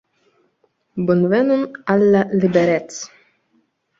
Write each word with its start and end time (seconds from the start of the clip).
Bonvenon, 1.09 1.67
Al 1.95 2.05
la 2.15 2.23
liberec' 2.45 2.99